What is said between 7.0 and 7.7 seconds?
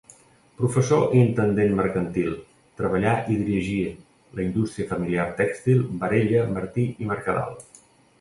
i Mercadal.